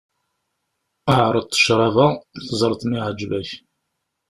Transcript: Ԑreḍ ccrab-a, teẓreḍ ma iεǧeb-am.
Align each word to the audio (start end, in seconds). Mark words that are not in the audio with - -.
Ԑreḍ 1.17 1.45
ccrab-a, 1.55 2.07
teẓreḍ 2.45 2.81
ma 2.89 2.95
iεǧeb-am. 2.99 3.47